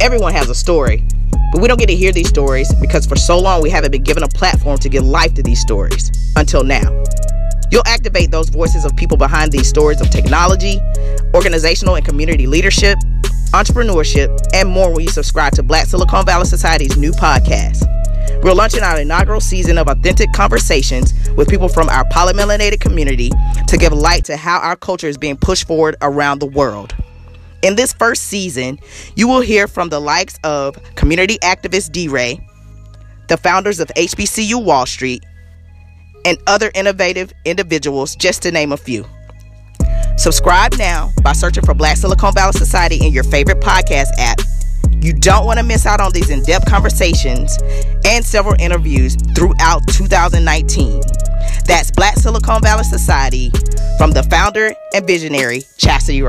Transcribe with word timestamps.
Everyone 0.00 0.32
has 0.32 0.48
a 0.48 0.54
story, 0.54 1.02
but 1.52 1.60
we 1.60 1.66
don't 1.66 1.78
get 1.78 1.88
to 1.88 1.96
hear 1.96 2.12
these 2.12 2.28
stories 2.28 2.72
because 2.76 3.04
for 3.04 3.16
so 3.16 3.36
long 3.36 3.60
we 3.60 3.68
haven't 3.68 3.90
been 3.90 4.04
given 4.04 4.22
a 4.22 4.28
platform 4.28 4.78
to 4.78 4.88
give 4.88 5.04
life 5.04 5.34
to 5.34 5.42
these 5.42 5.60
stories 5.60 6.12
until 6.36 6.62
now. 6.62 7.02
You'll 7.72 7.82
activate 7.84 8.30
those 8.30 8.48
voices 8.48 8.84
of 8.84 8.94
people 8.96 9.16
behind 9.16 9.50
these 9.50 9.68
stories 9.68 10.00
of 10.00 10.08
technology, 10.10 10.80
organizational 11.34 11.96
and 11.96 12.06
community 12.06 12.46
leadership, 12.46 12.96
entrepreneurship, 13.52 14.38
and 14.54 14.68
more 14.68 14.92
when 14.94 15.00
you 15.00 15.10
subscribe 15.10 15.52
to 15.54 15.64
Black 15.64 15.86
Silicon 15.86 16.24
Valley 16.24 16.44
Society's 16.44 16.96
new 16.96 17.10
podcast. 17.10 17.82
We're 18.44 18.54
launching 18.54 18.84
our 18.84 19.00
inaugural 19.00 19.40
season 19.40 19.78
of 19.78 19.88
authentic 19.88 20.32
conversations 20.32 21.12
with 21.30 21.48
people 21.48 21.68
from 21.68 21.88
our 21.88 22.04
polymelanated 22.04 22.80
community 22.80 23.32
to 23.66 23.76
give 23.76 23.92
light 23.92 24.24
to 24.26 24.36
how 24.36 24.60
our 24.60 24.76
culture 24.76 25.08
is 25.08 25.18
being 25.18 25.36
pushed 25.36 25.66
forward 25.66 25.96
around 26.02 26.38
the 26.38 26.46
world. 26.46 26.94
In 27.62 27.74
this 27.74 27.92
first 27.92 28.24
season, 28.24 28.78
you 29.16 29.26
will 29.26 29.40
hear 29.40 29.66
from 29.66 29.88
the 29.88 30.00
likes 30.00 30.38
of 30.44 30.76
community 30.94 31.38
activist 31.38 31.90
DeRay, 31.90 32.40
the 33.28 33.36
founders 33.36 33.80
of 33.80 33.88
HBCU 33.96 34.64
Wall 34.64 34.86
Street, 34.86 35.24
and 36.24 36.38
other 36.46 36.70
innovative 36.74 37.32
individuals, 37.44 38.14
just 38.14 38.42
to 38.42 38.52
name 38.52 38.72
a 38.72 38.76
few. 38.76 39.04
Subscribe 40.16 40.74
now 40.78 41.10
by 41.22 41.32
searching 41.32 41.64
for 41.64 41.74
Black 41.74 41.96
Silicon 41.96 42.32
Valley 42.34 42.52
Society 42.52 43.04
in 43.04 43.12
your 43.12 43.24
favorite 43.24 43.60
podcast 43.60 44.08
app. 44.18 44.40
You 45.00 45.12
don't 45.12 45.44
want 45.44 45.58
to 45.58 45.64
miss 45.64 45.86
out 45.86 46.00
on 46.00 46.12
these 46.12 46.30
in 46.30 46.42
depth 46.42 46.66
conversations 46.66 47.58
and 48.04 48.24
several 48.24 48.54
interviews 48.60 49.16
throughout 49.34 49.86
2019. 49.88 51.00
That's 51.66 51.90
Black 51.92 52.16
Silicon 52.16 52.62
Valley 52.62 52.84
Society 52.84 53.50
from 53.96 54.12
the 54.12 54.22
founder 54.24 54.72
and 54.94 55.06
visionary, 55.06 55.64
Chastity 55.76 56.22
Ray. 56.22 56.26